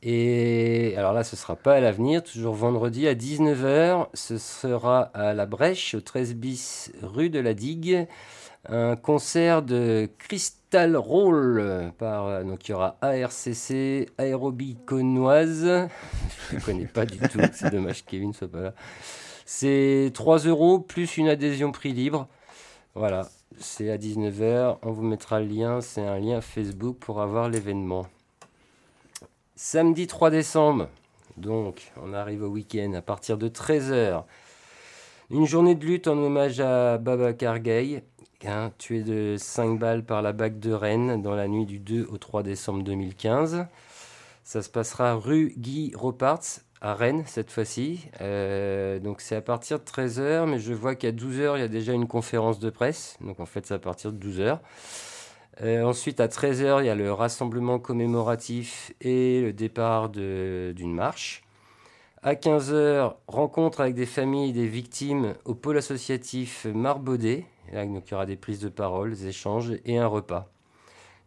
Et 0.05 0.95
alors 0.97 1.13
là, 1.13 1.23
ce 1.23 1.37
sera 1.37 1.55
pas 1.55 1.75
à 1.75 1.81
l'avenir, 1.81 2.25
toujours 2.25 2.55
vendredi 2.55 3.07
à 3.07 3.15
19h. 3.15 4.09
Ce 4.15 4.37
sera 4.37 5.03
à 5.15 5.33
la 5.33 5.47
Brèche, 5.47 5.95
au 5.95 6.01
13 6.01 6.35
bis 6.35 6.93
rue 7.03 7.31
de 7.31 7.39
la 7.39 7.55
Digue. 7.55 8.09
Un 8.69 8.97
concert 8.97 9.63
de 9.63 10.09
Crystal 10.19 10.97
Roll. 10.97 11.93
Par, 11.99 12.27
euh, 12.27 12.43
donc 12.43 12.69
il 12.69 12.73
y 12.73 12.75
aura 12.75 12.97
ARCC, 13.01 14.11
Aérobie 14.19 14.77
Connoise. 14.87 15.89
Je 16.51 16.57
ne 16.57 16.61
connais 16.61 16.87
pas 16.87 17.07
du 17.07 17.19
tout, 17.19 17.41
c'est 17.53 17.71
dommage 17.71 18.05
que 18.05 18.11
Kevin 18.11 18.33
soit 18.33 18.51
pas 18.51 18.61
là. 18.61 18.75
C'est 19.47 20.11
3 20.15 20.47
euros 20.47 20.81
plus 20.81 21.17
une 21.17 21.29
adhésion 21.29 21.71
prix 21.71 21.93
libre. 21.93 22.27
Voilà, 22.95 23.29
c'est 23.59 23.91
à 23.91 23.99
19h. 23.99 24.79
On 24.83 24.91
vous 24.91 25.03
mettra 25.03 25.39
le 25.39 25.47
lien, 25.47 25.81
c'est 25.81 26.07
un 26.07 26.19
lien 26.19 26.41
Facebook 26.41 26.99
pour 26.99 27.21
avoir 27.21 27.49
l'événement. 27.49 28.07
Samedi 29.65 30.09
3 30.09 30.31
décembre, 30.31 30.89
donc 31.37 31.93
on 32.03 32.15
arrive 32.15 32.43
au 32.43 32.49
week-end 32.49 32.95
à 32.95 33.01
partir 33.01 33.39
de 33.39 33.49
13h. 33.49 34.25
Une 35.31 35.47
journée 35.47 35.77
de 35.77 35.87
lutte 35.87 36.09
en 36.09 36.19
hommage 36.19 36.59
à 36.59 36.99
Baba 36.99 37.33
Kargay, 37.33 38.03
hein, 38.45 38.73
tué 38.79 39.05
de 39.05 39.37
5 39.39 39.79
balles 39.79 40.05
par 40.05 40.21
la 40.21 40.33
BAC 40.33 40.59
de 40.59 40.73
Rennes 40.73 41.23
dans 41.23 41.37
la 41.37 41.47
nuit 41.47 41.65
du 41.65 41.79
2 41.79 42.09
au 42.11 42.19
3 42.19 42.43
décembre 42.43 42.83
2015. 42.83 43.67
Ça 44.43 44.63
se 44.63 44.69
passera 44.69 45.15
rue 45.15 45.55
Guy 45.57 45.93
Roparts 45.95 46.59
à 46.81 46.95
Rennes 46.95 47.23
cette 47.27 47.53
fois-ci. 47.53 48.09
Euh, 48.21 48.99
donc 48.99 49.21
c'est 49.21 49.37
à 49.37 49.43
partir 49.43 49.79
de 49.79 49.85
13h, 49.85 50.45
mais 50.47 50.59
je 50.59 50.73
vois 50.73 50.97
qu'à 50.97 51.13
12h, 51.13 51.55
il 51.55 51.61
y 51.61 51.63
a 51.63 51.69
déjà 51.69 51.93
une 51.93 52.09
conférence 52.09 52.59
de 52.59 52.69
presse. 52.69 53.17
Donc 53.21 53.39
en 53.39 53.47
fait, 53.47 53.65
c'est 53.65 53.75
à 53.75 53.79
partir 53.79 54.11
de 54.11 54.19
12h. 54.19 54.59
Euh, 55.61 55.83
ensuite, 55.83 56.21
à 56.21 56.29
13h, 56.29 56.83
il 56.83 56.87
y 56.87 56.89
a 56.89 56.95
le 56.95 57.13
rassemblement 57.13 57.79
commémoratif 57.79 58.93
et 59.01 59.43
le 59.43 59.53
départ 59.53 60.09
d'une 60.09 60.95
marche. 60.95 61.43
À 62.23 62.35
15h, 62.35 63.15
rencontre 63.27 63.81
avec 63.81 63.95
des 63.95 64.07
familles 64.07 64.53
des 64.53 64.67
victimes 64.67 65.35
au 65.45 65.55
pôle 65.55 65.77
associatif 65.77 66.67
Marbaudet. 66.67 67.45
donc, 67.73 68.09
il 68.09 68.11
y 68.13 68.15
aura 68.15 68.27
des 68.27 68.37
prises 68.37 68.61
de 68.61 68.69
parole, 68.69 69.11
des 69.11 69.27
échanges 69.27 69.73
et 69.85 69.99
un 69.99 70.07
repas. 70.07 70.49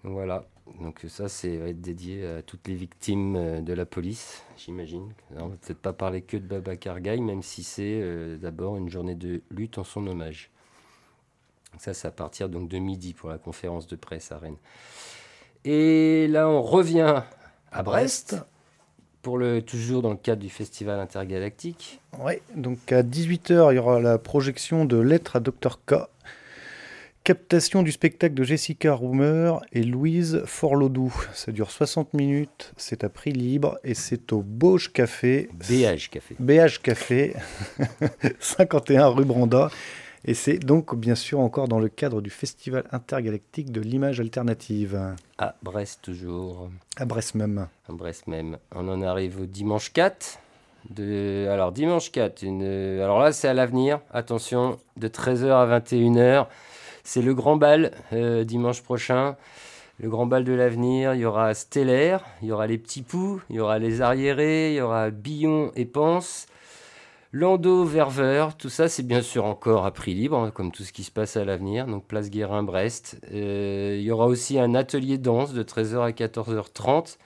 Voilà, 0.03 0.45
donc 0.81 1.03
ça, 1.07 1.29
c'est 1.29 1.57
va 1.57 1.69
être 1.69 1.81
dédié 1.81 2.25
à 2.25 2.41
toutes 2.41 2.67
les 2.67 2.75
victimes 2.75 3.35
euh, 3.35 3.61
de 3.61 3.73
la 3.73 3.85
police, 3.85 4.43
j'imagine. 4.57 5.13
On 5.35 5.47
va 5.47 5.55
peut-être 5.57 5.79
pas 5.79 5.93
parler 5.93 6.21
que 6.21 6.37
de 6.37 6.45
Baba 6.45 6.75
Kargaï, 6.75 7.21
même 7.21 7.41
si 7.41 7.63
c'est 7.63 7.99
euh, 8.01 8.37
d'abord 8.37 8.77
une 8.77 8.89
journée 8.89 9.15
de 9.15 9.41
lutte 9.49 9.77
en 9.77 9.83
son 9.83 10.05
hommage. 10.07 10.51
Ça, 11.79 11.93
c'est 11.93 12.07
à 12.07 12.11
partir 12.11 12.49
donc 12.49 12.69
de 12.69 12.77
midi 12.77 13.13
pour 13.13 13.29
la 13.29 13.37
conférence 13.37 13.87
de 13.87 13.95
presse 13.95 14.31
à 14.31 14.37
Rennes. 14.37 14.57
Et 15.63 16.27
là, 16.27 16.47
on 16.47 16.61
revient 16.61 17.23
à 17.71 17.83
Brest. 17.83 18.37
Pour 19.21 19.39
le, 19.39 19.63
toujours 19.63 20.03
dans 20.03 20.11
le 20.11 20.17
cadre 20.17 20.43
du 20.43 20.51
festival 20.51 20.99
intergalactique. 20.99 21.99
Oui, 22.19 22.33
donc 22.55 22.91
à 22.91 23.01
18h, 23.01 23.71
il 23.71 23.75
y 23.77 23.79
aura 23.79 23.99
la 23.99 24.19
projection 24.19 24.85
de 24.85 24.97
Lettres 24.97 25.37
à 25.37 25.39
Dr. 25.39 25.79
K 25.87 25.95
Captation 27.25 27.81
du 27.81 27.91
spectacle 27.91 28.35
de 28.35 28.43
Jessica 28.43 28.93
Rumer 28.93 29.55
et 29.73 29.81
Louise 29.81 30.43
Forlodou. 30.45 31.11
Ça 31.33 31.51
dure 31.51 31.71
60 31.71 32.13
minutes, 32.13 32.71
c'est 32.77 33.03
à 33.03 33.09
prix 33.09 33.31
libre 33.31 33.79
et 33.83 33.95
c'est 33.95 34.31
au 34.31 34.43
Bauge 34.43 34.93
Café. 34.93 35.49
BH 35.53 36.09
Café. 36.11 36.35
BH 36.37 36.81
Café, 36.83 37.33
51 38.39 39.07
rue 39.07 39.25
Branda. 39.25 39.71
Et 40.27 40.33
c'est 40.33 40.57
donc 40.57 40.95
bien 40.95 41.13
sûr 41.13 41.39
encore 41.39 41.67
dans 41.67 41.79
le 41.79 41.87
cadre 41.87 42.19
du 42.19 42.31
Festival 42.31 42.83
intergalactique 42.91 43.71
de 43.71 43.79
l'image 43.79 44.19
alternative. 44.19 45.15
À 45.37 45.55
Brest 45.61 46.01
toujours. 46.01 46.69
À 46.97 47.05
Brest 47.05 47.35
même. 47.35 47.67
À 47.87 47.93
Brest 47.93 48.25
même. 48.25 48.57
On 48.73 48.87
en 48.89 49.03
arrive 49.03 49.41
au 49.41 49.45
dimanche 49.45 49.93
4. 49.93 50.39
De... 50.89 51.47
Alors 51.49 51.71
dimanche 51.71 52.11
4, 52.11 52.43
une... 52.43 52.63
alors 52.63 53.19
là 53.19 53.31
c'est 53.31 53.47
à 53.47 53.55
l'avenir, 53.55 54.01
attention, 54.13 54.77
de 54.97 55.07
13h 55.07 55.49
à 55.49 55.79
21h. 55.79 56.45
C'est 57.03 57.23
le 57.23 57.33
grand 57.33 57.55
bal 57.55 57.91
euh, 58.13 58.43
dimanche 58.43 58.81
prochain. 58.81 59.35
Le 59.99 60.09
grand 60.09 60.25
bal 60.25 60.43
de 60.43 60.53
l'avenir, 60.53 61.13
il 61.13 61.21
y 61.21 61.25
aura 61.25 61.53
Stellaire, 61.53 62.25
il 62.41 62.49
y 62.49 62.51
aura 62.51 62.67
les 62.67 62.77
petits 62.77 63.01
poux, 63.01 63.41
il 63.49 63.55
y 63.55 63.59
aura 63.59 63.79
les 63.79 64.01
arriérés, 64.01 64.73
il 64.73 64.77
y 64.77 64.81
aura 64.81 65.09
Billon 65.09 65.71
et 65.75 65.85
Pense, 65.85 66.47
Lando, 67.31 67.83
Verveur, 67.83 68.55
tout 68.55 68.69
ça 68.69 68.87
c'est 68.87 69.03
bien 69.03 69.21
sûr 69.21 69.45
encore 69.45 69.85
à 69.85 69.91
prix 69.91 70.13
libre, 70.13 70.37
hein, 70.37 70.51
comme 70.51 70.71
tout 70.71 70.83
ce 70.83 70.93
qui 70.93 71.03
se 71.03 71.11
passe 71.11 71.35
à 71.37 71.43
l'avenir, 71.43 71.85
donc 71.85 72.05
place 72.05 72.29
Guérin, 72.29 72.63
Brest. 72.63 73.19
Euh, 73.31 73.95
il 73.97 74.03
y 74.03 74.11
aura 74.11 74.27
aussi 74.27 74.59
un 74.59 74.73
atelier 74.73 75.17
danse 75.17 75.53
de 75.53 75.63
13h 75.63 75.99
à 75.99 76.11
14h30, 76.11 77.17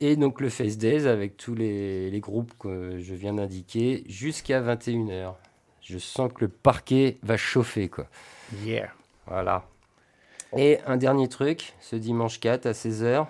et 0.00 0.16
donc 0.16 0.40
le 0.40 0.48
Face 0.48 0.78
Days 0.78 1.06
avec 1.06 1.36
tous 1.36 1.54
les, 1.54 2.10
les 2.10 2.20
groupes 2.20 2.52
que 2.58 2.98
je 2.98 3.14
viens 3.14 3.34
d'indiquer 3.34 4.04
jusqu'à 4.08 4.60
21h. 4.60 5.34
Je 5.80 5.98
sens 5.98 6.32
que 6.34 6.44
le 6.44 6.48
parquet 6.48 7.18
va 7.22 7.36
chauffer 7.36 7.88
quoi. 7.88 8.06
Yeah. 8.64 8.90
Voilà. 9.26 9.64
Et 10.56 10.78
un 10.86 10.96
dernier 10.96 11.28
truc, 11.28 11.74
ce 11.80 11.96
dimanche 11.96 12.40
4 12.40 12.66
à 12.66 12.72
16h. 12.72 13.26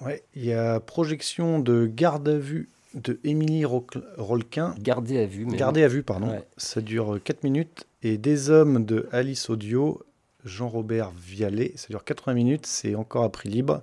Ouais, 0.00 0.22
il 0.34 0.44
y 0.44 0.52
a 0.52 0.78
projection 0.80 1.58
de 1.58 1.86
Garde 1.86 2.28
à 2.28 2.38
vue 2.38 2.68
de 2.94 3.20
Émilie 3.24 3.64
Rolquin. 3.64 4.74
Gardez 4.80 5.18
à 5.18 5.26
vue. 5.26 5.46
Gardez 5.46 5.82
à 5.82 5.88
vue, 5.88 6.02
pardon. 6.02 6.32
Ça 6.56 6.80
dure 6.80 7.18
4 7.22 7.44
minutes. 7.44 7.86
Et 8.02 8.18
Des 8.18 8.50
hommes 8.50 8.84
de 8.84 9.08
Alice 9.12 9.50
Audio, 9.50 10.02
Jean-Robert 10.44 11.10
Vialet. 11.16 11.72
Ça 11.76 11.88
dure 11.90 12.04
80 12.04 12.34
minutes. 12.34 12.66
C'est 12.66 12.94
encore 12.94 13.24
à 13.24 13.30
prix 13.30 13.48
libre. 13.48 13.82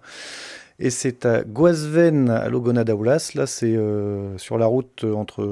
Et 0.78 0.90
c'est 0.90 1.26
à 1.26 1.44
Guasven, 1.44 2.30
à 2.30 2.50
Logona 2.50 2.84
d'Aulas. 2.84 3.32
Là, 3.36 3.46
c'est 3.46 3.76
euh, 3.76 4.38
sur 4.38 4.58
la 4.58 4.66
route 4.66 5.06
entre. 5.06 5.44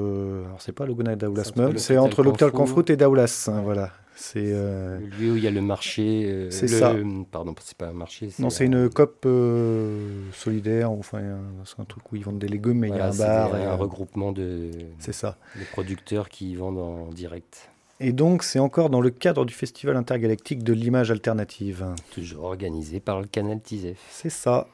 Alors, 0.46 0.60
c'est 0.60 0.72
pas 0.72 0.84
Logona 0.84 1.16
d'Aulas 1.16 1.52
même, 1.56 1.78
c'est 1.78 1.96
entre 1.96 2.22
l'hôpital 2.22 2.50
Confroute 2.50 2.90
et 2.90 2.96
Daulas. 2.96 3.48
Hein, 3.50 3.62
voilà. 3.62 3.90
C'est 4.16 4.52
euh, 4.52 4.98
le 4.98 5.06
lieu 5.06 5.32
où 5.32 5.36
il 5.36 5.42
y 5.42 5.48
a 5.48 5.50
le 5.50 5.60
marché. 5.60 6.24
Euh, 6.26 6.50
c'est 6.50 6.68
ça. 6.68 6.94
Pardon, 7.30 7.54
c'est 7.60 7.76
pas 7.76 7.88
un 7.88 7.92
marché. 7.92 8.28
Non, 8.38 8.50
c'est 8.50 8.64
une 8.64 8.88
COP 8.88 9.24
euh, 9.26 10.30
solidaire. 10.32 10.90
Enfin, 10.90 11.20
c'est 11.64 11.80
un 11.80 11.84
truc 11.84 12.12
où 12.12 12.16
ils 12.16 12.24
vendent 12.24 12.38
des 12.38 12.48
légumes, 12.48 12.78
mais 12.78 12.88
il 12.88 12.96
y 12.96 13.00
a 13.00 13.06
un 13.06 13.16
bar. 13.16 13.56
et 13.56 13.64
un 13.64 13.74
regroupement 13.74 14.32
de. 14.32 14.70
C'est 14.98 15.12
ça. 15.12 15.36
De 15.56 15.64
producteurs 15.72 16.28
qui 16.28 16.54
vendent 16.54 16.78
en 16.78 17.08
direct. 17.08 17.70
Et 18.00 18.12
donc, 18.12 18.42
c'est 18.42 18.58
encore 18.58 18.90
dans 18.90 19.00
le 19.00 19.10
cadre 19.10 19.44
du 19.44 19.54
Festival 19.54 19.96
intergalactique 19.96 20.64
de 20.64 20.72
l'image 20.72 21.10
alternative. 21.10 21.86
Toujours 22.12 22.44
organisé 22.44 23.00
par 23.00 23.20
le 23.20 23.26
canal 23.26 23.60
TISEF. 23.60 23.98
C'est 24.10 24.30
ça. 24.30 24.66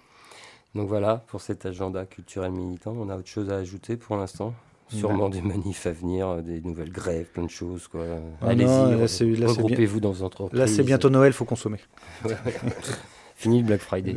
Donc 0.74 0.88
voilà 0.88 1.24
pour 1.26 1.40
cet 1.40 1.66
agenda 1.66 2.06
culturel 2.06 2.52
militant. 2.52 2.94
On 2.96 3.08
a 3.08 3.16
autre 3.16 3.28
chose 3.28 3.50
à 3.50 3.56
ajouter 3.56 3.96
pour 3.96 4.16
l'instant? 4.16 4.54
Sûrement 4.90 5.28
des 5.28 5.40
manifs 5.40 5.86
à 5.86 5.92
venir, 5.92 6.28
euh, 6.28 6.42
des 6.42 6.60
nouvelles 6.60 6.92
grèves, 6.92 7.26
plein 7.26 7.44
de 7.44 7.50
choses. 7.50 7.86
Quoi. 7.88 8.04
Ah 8.42 8.48
Allez-y, 8.48 9.44
regroupez-vous 9.44 10.00
dans 10.00 10.14
une 10.14 10.24
entreprise. 10.24 10.58
Là, 10.58 10.66
c'est 10.66 10.82
bientôt 10.82 11.10
Noël, 11.10 11.32
faut 11.32 11.44
consommer. 11.44 11.78
Fini 13.36 13.60
le 13.60 13.66
Black 13.68 13.80
Friday. 13.80 14.14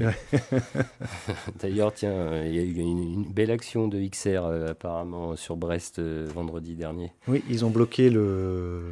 D'ailleurs, 1.62 1.94
tiens, 1.94 2.12
euh, 2.12 2.44
il 2.46 2.56
y 2.56 2.60
a 2.60 2.62
eu 2.62 2.74
une, 2.76 3.24
belle 3.24 3.52
action 3.52 3.88
de 3.88 3.98
XR 4.06 4.44
euh, 4.44 4.72
apparemment 4.72 5.38
sur 5.38 5.56
Brest 5.56 6.02
vendredi 6.02 6.76
dernier. 6.76 7.14
Oui, 7.30 7.42
ils 7.50 7.64
ont 7.64 7.70
bloqué 7.70 8.10
le 8.10 8.92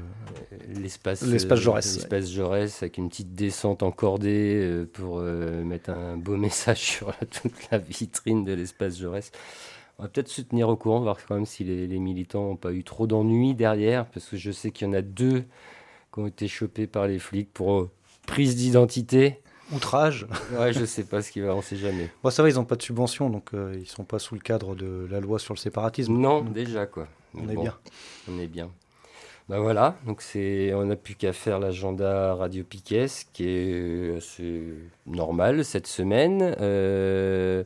l'espace 0.74 1.24
l'espace 1.24 1.60
Jaurès. 1.60 1.96
L'espace 1.96 2.32
Jaurès 2.32 2.82
avec 2.82 2.98
une 2.98 3.10
petite 3.10 3.36
descente 3.36 3.84
encordée 3.84 4.86
pour 4.94 5.20
mettre 5.20 5.90
un 5.90 6.16
beau 6.16 6.38
message 6.38 6.80
sur 6.80 7.14
toute 7.42 7.70
la 7.70 7.78
vitrine 7.78 8.46
de 8.46 8.54
l'espace 8.54 9.00
Jaurès. 9.00 9.34
On 10.02 10.06
va 10.06 10.10
peut-être 10.10 10.30
se 10.30 10.42
tenir 10.42 10.68
au 10.68 10.76
courant, 10.76 11.00
voir 11.02 11.16
quand 11.28 11.36
même 11.36 11.46
si 11.46 11.64
les, 11.64 12.00
militants 12.00 12.42
n'ont 12.42 12.56
pas 12.56 12.72
eu 12.72 12.84
trop 12.84 13.06
d'ennuis 13.06 13.54
derrière, 13.54 14.08
parce 14.08 14.26
que 14.26 14.36
je 14.36 14.50
sais 14.50 14.72
qu'il 14.72 14.88
y 14.88 14.90
en 14.90 14.94
a 14.94 15.04
deux 15.04 15.44
qui 16.12 16.20
ont 16.20 16.26
été 16.26 16.48
chopés 16.48 16.88
par 16.88 17.06
les 17.06 17.20
flics 17.20 17.54
pour 17.54 17.74
euh, 17.76 17.90
prise 18.26 18.56
d'identité. 18.56 19.42
Outrage 19.72 20.26
Ouais, 20.54 20.74
je 20.74 20.86
sais 20.86 21.04
pas 21.04 21.22
ce 21.22 21.32
qu'il 21.32 21.44
va, 21.44 21.54
on 21.54 21.62
sait 21.62 21.76
jamais. 21.76 22.10
Bon, 22.24 22.32
ça 22.32 22.42
va, 22.42 22.50
ils 22.50 22.56
n'ont 22.56 22.66
pas 22.66 22.78
de 22.78 22.82
subvention, 22.82 23.30
donc 23.30 23.54
euh, 23.54 23.76
ils 23.80 23.86
sont 23.86 24.04
pas 24.04 24.18
sous 24.18 24.34
le 24.34 24.42
cadre 24.42 24.74
de 24.74 25.08
la 25.12 25.20
loi 25.20 25.38
sur 25.38 25.54
le 25.54 25.60
séparatisme. 25.60 26.18
Non, 26.18 26.42
déjà 26.42 26.88
quoi. 26.88 27.08
on 27.36 27.48
est 27.48 27.56
bien. 27.56 27.78
On 28.28 28.40
est 28.40 28.48
bien. 28.48 28.72
Ben 29.50 29.60
voilà, 29.60 29.98
donc 30.08 30.24
c'est, 30.24 30.74
on 30.74 30.86
n'a 30.86 30.96
plus 30.96 31.14
qu'à 31.14 31.32
faire 31.32 31.60
l'agenda 31.60 32.34
Radio 32.34 32.64
Piquet, 32.64 33.06
qui 33.34 33.48
est 33.48 34.16
assez 34.18 34.64
normal 35.06 35.64
cette 35.64 35.86
semaine. 35.86 36.56
Euh, 36.60 37.64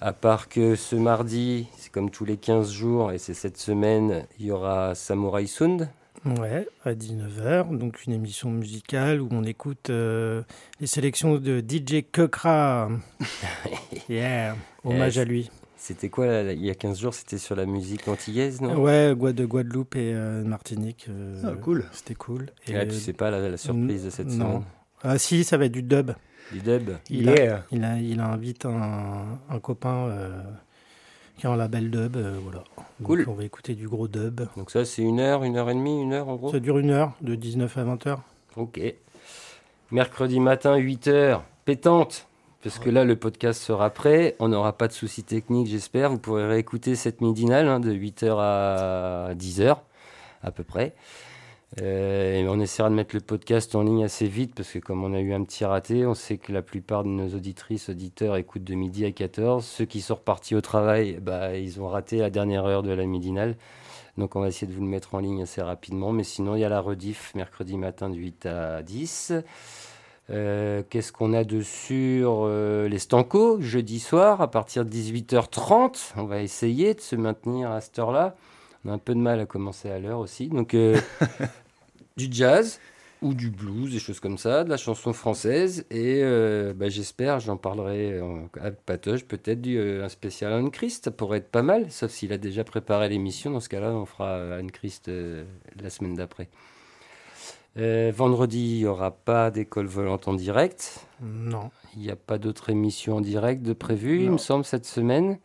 à 0.00 0.12
part 0.12 0.48
que 0.48 0.76
ce 0.76 0.96
mardi, 0.96 1.66
c'est 1.76 1.90
comme 1.90 2.10
tous 2.10 2.24
les 2.24 2.36
15 2.36 2.70
jours, 2.70 3.12
et 3.12 3.18
c'est 3.18 3.34
cette 3.34 3.58
semaine, 3.58 4.26
il 4.38 4.46
y 4.46 4.50
aura 4.50 4.94
Samurai 4.94 5.46
Sound. 5.46 5.88
Ouais, 6.24 6.66
à 6.84 6.94
19h, 6.94 7.76
donc 7.76 8.04
une 8.04 8.12
émission 8.12 8.50
musicale 8.50 9.20
où 9.20 9.28
on 9.30 9.44
écoute 9.44 9.90
euh, 9.90 10.42
les 10.80 10.86
sélections 10.86 11.36
de 11.36 11.60
DJ 11.60 12.04
Kekra. 12.10 12.88
yeah, 14.08 14.56
hommage 14.84 15.18
à 15.18 15.24
lui. 15.24 15.50
C'était 15.76 16.08
quoi 16.08 16.26
il 16.26 16.64
y 16.64 16.70
a 16.70 16.74
15 16.74 17.00
jours 17.00 17.14
C'était 17.14 17.38
sur 17.38 17.54
la 17.54 17.64
musique 17.64 18.08
antillaise, 18.08 18.60
non? 18.60 18.76
Ouais, 18.76 19.14
de 19.14 19.46
Guadeloupe 19.46 19.94
et 19.94 20.12
euh, 20.12 20.42
Martinique. 20.42 21.06
Euh, 21.08 21.40
ah, 21.44 21.52
cool. 21.62 21.84
C'était 21.92 22.16
cool. 22.16 22.46
Et, 22.66 22.72
là, 22.72 22.84
tu 22.84 22.94
sais 22.94 23.12
pas 23.12 23.30
la, 23.30 23.56
surprise 23.56 24.04
de 24.04 24.10
cette 24.10 24.30
semaine? 24.30 24.62
Ah 25.02 25.18
si, 25.18 25.44
ça 25.44 25.56
va 25.56 25.66
être 25.66 25.72
du 25.72 25.84
dub. 25.84 26.10
Du 26.52 26.60
dub. 26.60 26.90
Il, 27.10 27.28
a, 27.28 27.64
il, 27.70 27.84
a, 27.84 27.96
il 27.98 28.20
invite 28.20 28.64
un, 28.64 29.38
un 29.50 29.58
copain 29.60 30.08
euh, 30.08 30.42
qui 31.36 31.46
a 31.46 31.50
un 31.50 31.56
label 31.56 31.90
dub. 31.90 32.16
Euh, 32.16 32.38
voilà. 32.42 32.64
Cool. 33.02 33.24
on 33.28 33.34
va 33.34 33.44
écouter 33.44 33.74
du 33.74 33.88
gros 33.88 34.08
dub. 34.08 34.40
Donc 34.56 34.70
ça, 34.70 34.84
c'est 34.84 35.02
une 35.02 35.20
heure, 35.20 35.44
une 35.44 35.56
heure 35.56 35.70
et 35.70 35.74
demie, 35.74 36.02
une 36.02 36.12
heure 36.12 36.28
en 36.28 36.36
gros? 36.36 36.50
Ça 36.50 36.60
dure 36.60 36.78
une 36.78 36.90
heure, 36.90 37.12
de 37.20 37.34
19 37.34 37.76
à 37.78 37.84
20 37.84 38.06
heures. 38.06 38.22
Ok. 38.56 38.80
Mercredi 39.90 40.40
matin, 40.40 40.76
8 40.76 41.08
heures, 41.08 41.44
pétante. 41.64 42.26
Parce 42.62 42.80
que 42.80 42.90
là, 42.90 43.04
le 43.04 43.14
podcast 43.14 43.62
sera 43.62 43.90
prêt. 43.90 44.34
On 44.40 44.48
n'aura 44.48 44.76
pas 44.76 44.88
de 44.88 44.92
soucis 44.92 45.22
techniques, 45.22 45.68
j'espère. 45.68 46.10
Vous 46.10 46.18
pourrez 46.18 46.46
réécouter 46.46 46.96
cette 46.96 47.20
midinale 47.20 47.68
hein, 47.68 47.78
de 47.78 47.92
8h 47.92 48.36
à 48.36 49.34
10h, 49.34 49.76
à 50.42 50.50
peu 50.50 50.64
près. 50.64 50.94
Euh, 51.82 52.46
on 52.48 52.60
essaiera 52.60 52.88
de 52.88 52.94
mettre 52.94 53.14
le 53.14 53.20
podcast 53.20 53.74
en 53.74 53.82
ligne 53.82 54.02
assez 54.02 54.26
vite 54.26 54.54
parce 54.54 54.70
que 54.72 54.78
comme 54.78 55.04
on 55.04 55.12
a 55.12 55.20
eu 55.20 55.34
un 55.34 55.44
petit 55.44 55.64
raté, 55.64 56.06
on 56.06 56.14
sait 56.14 56.38
que 56.38 56.50
la 56.50 56.62
plupart 56.62 57.04
de 57.04 57.10
nos 57.10 57.28
auditrices, 57.34 57.90
auditeurs 57.90 58.36
écoutent 58.36 58.64
de 58.64 58.74
midi 58.74 59.04
à 59.04 59.12
14. 59.12 59.64
Ceux 59.64 59.84
qui 59.84 60.00
sont 60.00 60.14
repartis 60.14 60.54
au 60.54 60.60
travail, 60.62 61.18
bah, 61.20 61.56
ils 61.56 61.80
ont 61.80 61.88
raté 61.88 62.18
la 62.18 62.30
dernière 62.30 62.64
heure 62.64 62.82
de 62.82 62.90
la 62.90 63.04
midinale. 63.04 63.56
Donc 64.16 64.34
on 64.34 64.40
va 64.40 64.48
essayer 64.48 64.66
de 64.66 64.72
vous 64.74 64.82
le 64.82 64.88
mettre 64.88 65.14
en 65.14 65.18
ligne 65.20 65.42
assez 65.42 65.62
rapidement. 65.62 66.10
Mais 66.10 66.24
sinon, 66.24 66.56
il 66.56 66.60
y 66.60 66.64
a 66.64 66.68
la 66.68 66.80
rediff 66.80 67.34
mercredi 67.34 67.76
matin 67.76 68.08
de 68.08 68.16
8 68.16 68.46
à 68.46 68.82
10. 68.82 69.34
Euh, 70.30 70.82
Qu'est-ce 70.90 71.12
qu'on 71.12 71.32
a 71.34 71.44
de 71.44 71.62
sûr 71.62 72.42
Euh, 72.44 72.88
Les 72.88 72.98
Stanco, 72.98 73.60
jeudi 73.60 74.00
soir, 74.00 74.40
à 74.40 74.50
partir 74.50 74.84
de 74.84 74.90
18h30. 74.90 76.14
On 76.16 76.24
va 76.24 76.42
essayer 76.42 76.94
de 76.94 77.00
se 77.00 77.14
maintenir 77.14 77.70
à 77.70 77.80
cette 77.80 77.98
heure-là. 77.98 78.36
On 78.88 78.92
a 78.92 78.94
un 78.94 78.98
peu 78.98 79.14
de 79.14 79.20
mal 79.20 79.38
à 79.38 79.44
commencer 79.44 79.90
à 79.90 79.98
l'heure 79.98 80.18
aussi. 80.18 80.48
Donc, 80.48 80.72
euh, 80.72 80.98
du 82.16 82.28
jazz 82.30 82.80
ou 83.20 83.34
du 83.34 83.50
blues, 83.50 83.92
des 83.92 83.98
choses 83.98 84.18
comme 84.18 84.38
ça, 84.38 84.64
de 84.64 84.70
la 84.70 84.78
chanson 84.78 85.12
française. 85.12 85.84
Et 85.90 86.20
euh, 86.22 86.72
bah, 86.74 86.88
j'espère, 86.88 87.38
j'en 87.38 87.58
parlerai 87.58 88.12
euh, 88.12 88.46
avec 88.58 88.80
Patoche, 88.86 89.24
peut-être 89.24 89.66
euh, 89.66 90.04
un 90.04 90.08
spécial 90.08 90.54
Anne 90.54 90.70
Christ. 90.70 91.04
Ça 91.04 91.10
pourrait 91.10 91.38
être 91.38 91.50
pas 91.50 91.62
mal, 91.62 91.90
sauf 91.90 92.10
s'il 92.10 92.32
a 92.32 92.38
déjà 92.38 92.64
préparé 92.64 93.10
l'émission. 93.10 93.50
Dans 93.50 93.60
ce 93.60 93.68
cas-là, 93.68 93.90
on 93.90 94.06
fera 94.06 94.28
euh, 94.28 94.58
Anne 94.58 94.70
Christ 94.70 95.08
euh, 95.08 95.44
la 95.82 95.90
semaine 95.90 96.14
d'après. 96.14 96.48
Euh, 97.76 98.10
vendredi, 98.14 98.76
il 98.76 98.78
n'y 98.78 98.86
aura 98.86 99.10
pas 99.10 99.50
d'école 99.50 99.86
volante 99.86 100.28
en 100.28 100.32
direct. 100.32 101.06
Non. 101.20 101.70
Il 101.94 102.00
n'y 102.00 102.10
a 102.10 102.16
pas 102.16 102.38
d'autres 102.38 102.70
émissions 102.70 103.16
en 103.16 103.20
direct 103.20 103.62
de 103.62 103.74
prévues, 103.74 104.22
il 104.22 104.30
me 104.30 104.38
semble, 104.38 104.64
cette 104.64 104.86
semaine. 104.86 105.38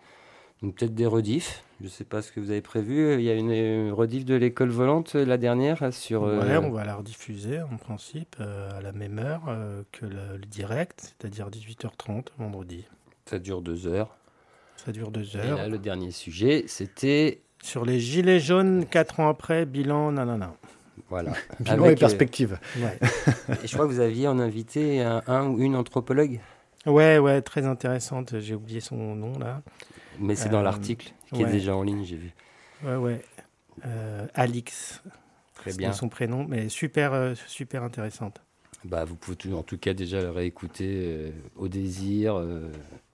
Donc 0.64 0.76
peut-être 0.76 0.96
des 0.96 1.06
rediffs. 1.06 1.64
Je 1.82 1.86
ne 1.86 1.90
sais 1.90 2.06
pas 2.06 2.22
ce 2.22 2.32
que 2.32 2.40
vous 2.40 2.50
avez 2.52 2.62
prévu. 2.62 3.16
Il 3.16 3.22
y 3.22 3.30
a 3.30 3.34
une 3.34 3.92
rediff 3.92 4.24
de 4.24 4.36
l'école 4.36 4.70
volante, 4.70 5.16
euh, 5.16 5.26
la 5.26 5.38
dernière, 5.38 5.94
sur... 5.94 6.24
euh, 6.24 6.40
Ouais, 6.40 6.56
on 6.58 6.72
va 6.72 6.86
la 6.86 6.96
rediffuser 6.96 7.62
en 7.62 7.76
principe 7.76 8.38
euh, 8.40 8.70
à 8.78 8.82
la 8.82 8.94
même 8.94 9.20
heure 9.20 9.42
euh, 9.50 9.84
que 9.92 10.06
le, 10.06 10.38
le 10.38 10.46
direct, 10.46 11.14
c'est-à-dire 11.20 11.50
18h30 11.50 12.28
vendredi. 12.38 12.86
Ça 13.26 13.40
dure 13.40 13.62
deux 13.62 13.88
heures. 13.88 14.16
Ça 14.78 14.94
dure 14.94 15.12
deux 15.12 15.36
Et 15.36 15.40
heures. 15.40 15.58
là, 15.58 15.68
le 15.68 15.78
dernier 15.78 16.12
sujet, 16.12 16.64
c'était... 16.68 17.42
Sur 17.62 17.84
les 17.86 18.00
gilets 18.00 18.40
jaunes, 18.40 18.86
4 18.86 19.20
ans 19.20 19.28
après, 19.30 19.66
bilan, 19.66 20.14
nanana. 20.14 20.54
Voilà. 21.10 21.34
Bilan 21.60 21.84
Avec, 21.84 21.98
et 21.98 22.00
perspective. 22.00 22.58
Ouais. 22.78 22.98
et 23.64 23.68
je 23.68 23.74
crois 23.74 23.86
que 23.88 23.92
vous 23.92 24.00
aviez 24.00 24.28
en 24.30 24.40
invité 24.40 25.02
un, 25.02 25.22
un 25.28 25.48
ou 25.48 25.60
une 25.60 25.76
anthropologue? 25.76 26.40
ouais, 26.86 27.18
ouais, 27.20 27.42
très 27.42 27.66
intéressante. 27.66 28.40
J'ai 28.40 28.56
oublié 28.56 28.80
son 28.80 29.16
nom 29.16 29.38
là. 29.40 29.62
Mais 30.20 30.36
c'est 30.36 30.50
dans 30.50 30.60
Euh, 30.60 30.64
l'article 30.64 31.12
qui 31.34 31.42
est 31.42 31.52
déjà 31.52 31.76
en 31.76 31.84
ligne, 31.84 32.04
j'ai 32.04 32.16
vu. 32.18 32.34
Ouais, 32.84 32.96
ouais. 32.96 33.22
Euh, 33.86 34.28
Alix, 34.34 35.02
Très 35.56 35.74
bien. 35.74 35.94
son 35.94 36.10
prénom, 36.10 36.46
mais 36.48 36.70
super, 36.70 37.14
euh, 37.14 37.34
super 37.48 37.84
intéressante. 37.84 38.42
Bah, 38.86 39.06
vous 39.06 39.16
pouvez 39.16 39.54
en 39.54 39.64
tout 39.64 39.78
cas 39.78 39.94
déjà 39.94 40.22
le 40.22 40.30
réécouter 40.30 41.32
au 41.56 41.68
désir, 41.70 42.36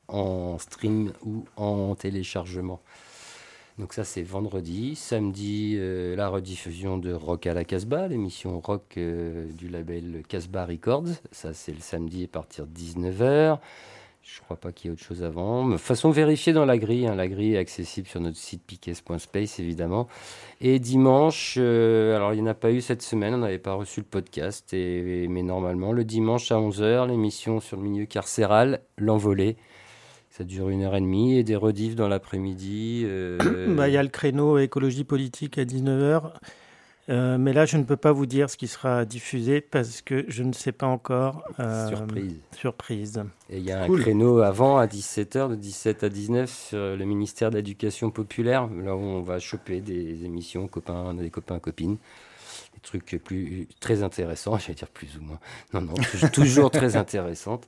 en 0.07 0.57
stream 0.57 1.13
ou 1.23 1.45
en 1.57 1.93
téléchargement. 1.95 2.81
Donc 3.77 3.93
ça 3.93 4.03
c'est 4.03 4.23
vendredi. 4.23 4.95
Samedi, 4.95 5.75
euh, 5.77 6.13
la 6.17 6.27
rediffusion 6.27 6.97
de 6.97 7.13
Rock 7.13 7.47
à 7.47 7.53
la 7.53 7.63
Casbah, 7.63 8.09
l'émission 8.09 8.59
rock 8.59 8.95
euh, 8.97 9.45
du 9.53 9.69
label 9.69 10.23
Casbah 10.27 10.65
Records. 10.65 11.07
Ça 11.31 11.53
c'est 11.53 11.71
le 11.71 11.79
samedi 11.79 12.25
à 12.25 12.27
partir 12.27 12.67
de 12.67 12.73
19h. 12.77 13.59
Je 14.35 14.41
crois 14.41 14.57
pas 14.57 14.71
qu'il 14.71 14.85
y 14.85 14.89
ait 14.89 14.93
autre 14.93 15.03
chose 15.03 15.23
avant. 15.23 15.67
De 15.67 15.77
façon, 15.77 16.11
vérifiez 16.11 16.53
dans 16.53 16.65
la 16.65 16.77
grille. 16.77 17.07
hein. 17.07 17.15
La 17.15 17.27
grille 17.27 17.55
est 17.55 17.57
accessible 17.57 18.07
sur 18.07 18.19
notre 18.19 18.37
site 18.37 18.61
piques.space, 18.65 19.59
évidemment. 19.59 20.07
Et 20.61 20.77
dimanche, 20.79 21.55
euh, 21.57 22.15
alors 22.15 22.33
il 22.33 22.37
n'y 22.37 22.43
en 22.47 22.51
a 22.51 22.53
pas 22.53 22.71
eu 22.71 22.81
cette 22.81 23.01
semaine, 23.01 23.33
on 23.33 23.37
n'avait 23.39 23.57
pas 23.57 23.73
reçu 23.73 24.01
le 24.01 24.05
podcast, 24.05 24.69
mais 24.73 25.41
normalement, 25.43 25.91
le 25.93 26.03
dimanche 26.03 26.51
à 26.51 26.55
11h, 26.55 27.07
l'émission 27.07 27.59
sur 27.59 27.77
le 27.77 27.83
milieu 27.83 28.05
carcéral, 28.05 28.81
l'envolée. 28.97 29.57
Ça 30.29 30.43
dure 30.43 30.69
une 30.69 30.83
heure 30.83 30.95
et 30.95 31.01
demie, 31.01 31.37
et 31.37 31.43
des 31.43 31.55
rediffs 31.55 31.95
dans 31.95 32.07
l'après-midi. 32.07 33.03
euh, 33.05 33.73
Bah, 33.75 33.87
Il 33.89 33.93
y 33.93 33.97
a 33.97 34.03
le 34.03 34.09
créneau 34.09 34.57
écologie 34.59 35.03
politique 35.05 35.57
à 35.57 35.63
19h. 35.65 36.33
Euh, 37.09 37.37
mais 37.39 37.53
là, 37.53 37.65
je 37.65 37.77
ne 37.77 37.83
peux 37.83 37.97
pas 37.97 38.11
vous 38.11 38.25
dire 38.25 38.49
ce 38.49 38.57
qui 38.57 38.67
sera 38.67 39.03
diffusé 39.05 39.61
parce 39.61 40.01
que 40.01 40.25
je 40.27 40.43
ne 40.43 40.53
sais 40.53 40.71
pas 40.71 40.85
encore. 40.85 41.43
euh, 41.59 41.87
surprise. 41.87 42.35
Surprise. 42.55 43.23
Et 43.49 43.57
il 43.57 43.63
y 43.63 43.71
a 43.71 43.81
un 43.81 43.87
créneau 43.89 44.39
avant 44.39 44.77
à 44.77 44.85
17h, 44.85 45.49
de 45.49 45.55
17 45.55 46.03
à 46.03 46.09
19 46.09 46.49
sur 46.49 46.77
le 46.77 47.05
ministère 47.05 47.49
de 47.49 47.55
l'Éducation 47.55 48.11
populaire, 48.11 48.67
là 48.67 48.95
où 48.95 48.99
on 48.99 49.21
va 49.21 49.39
choper 49.39 49.81
des 49.81 50.23
émissions, 50.23 50.67
copains, 50.67 51.13
des 51.15 51.31
copains, 51.31 51.59
copines. 51.59 51.97
Des 52.75 52.81
trucs 52.81 53.19
plus, 53.23 53.67
très 53.79 54.03
intéressants, 54.03 54.57
j'allais 54.59 54.75
dire 54.75 54.89
plus 54.89 55.17
ou 55.17 55.21
moins. 55.21 55.39
Non, 55.73 55.81
non, 55.81 55.93
toujours 56.31 56.69
très 56.69 56.95
intéressantes. 56.95 57.67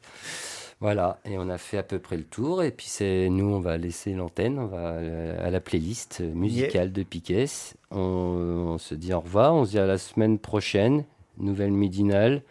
Voilà, 0.82 1.20
et 1.26 1.38
on 1.38 1.48
a 1.48 1.60
fait 1.60 1.78
à 1.78 1.84
peu 1.84 2.00
près 2.00 2.18
le 2.18 2.24
tour. 2.24 2.64
Et 2.64 2.72
puis 2.72 2.88
c'est 2.88 3.30
nous, 3.30 3.46
on 3.46 3.60
va 3.60 3.78
laisser 3.78 4.14
l'antenne, 4.14 4.58
on 4.58 4.66
va 4.66 4.94
euh, 4.94 5.48
à 5.48 5.52
la 5.52 5.60
playlist 5.60 6.22
musicale 6.22 6.92
de 6.92 7.04
Piquet. 7.04 7.46
On, 7.92 7.98
on 8.00 8.78
se 8.80 8.96
dit 8.96 9.14
au 9.14 9.20
revoir, 9.20 9.54
on 9.54 9.64
se 9.64 9.72
dit 9.72 9.80
à 9.80 9.86
la 9.86 10.00
semaine 10.00 10.40
prochaine, 10.40 11.06
nouvelle 11.38 11.72
midinale, 11.72 12.42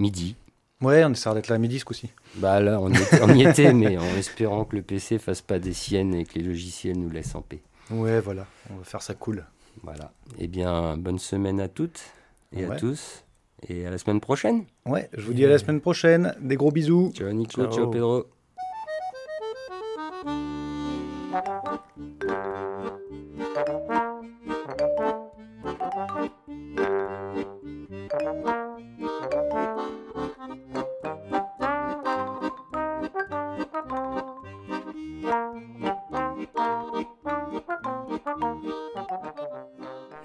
midi. 0.00 0.34
Ouais, 0.80 1.04
on 1.04 1.12
essaiera 1.12 1.34
d'être 1.34 1.48
là 1.48 1.56
à 1.56 1.58
midi 1.58 1.78
ce 1.78 1.84
coup-ci. 1.84 2.10
Bah 2.36 2.58
là, 2.58 2.80
on 2.80 2.90
y, 2.90 2.96
était, 2.96 3.22
on 3.22 3.34
y 3.34 3.46
était, 3.46 3.72
mais 3.72 3.98
en 3.98 4.16
espérant 4.16 4.64
que 4.64 4.74
le 4.74 4.82
PC 4.82 5.18
fasse 5.18 5.42
pas 5.42 5.58
des 5.58 5.74
siennes 5.74 6.14
et 6.14 6.24
que 6.24 6.38
les 6.38 6.44
logiciels 6.44 6.98
nous 6.98 7.10
laissent 7.10 7.34
en 7.34 7.42
paix. 7.42 7.62
Ouais, 7.90 8.20
voilà, 8.20 8.46
on 8.70 8.76
va 8.76 8.84
faire 8.84 9.02
ça 9.02 9.14
cool. 9.14 9.44
Voilà. 9.82 10.12
Eh 10.38 10.48
bien, 10.48 10.96
bonne 10.96 11.18
semaine 11.18 11.60
à 11.60 11.68
toutes 11.68 12.00
et 12.52 12.64
à 12.64 12.76
tous. 12.76 13.24
Et 13.68 13.86
à 13.86 13.90
la 13.90 13.98
semaine 13.98 14.20
prochaine. 14.20 14.64
Ouais, 14.86 15.08
je 15.12 15.22
vous 15.22 15.32
dis 15.32 15.44
à 15.44 15.48
la 15.48 15.58
semaine 15.58 15.80
prochaine. 15.80 16.34
Des 16.40 16.56
gros 16.56 16.70
bisous. 16.70 17.12
Ciao 17.14 17.30
Nico, 17.32 17.62
Ciao. 17.62 17.72
ciao 17.72 17.90
Pedro. 17.90 18.26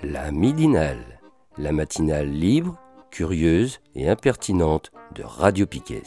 La 0.04 0.32
midinale, 0.32 1.20
la 1.58 1.72
matinale 1.72 2.30
libre, 2.30 2.78
curieuse 3.16 3.80
et 3.96 4.10
impertinente 4.10 4.92
de 5.16 5.24
Radio 5.24 5.66
Piquet. 5.66 6.04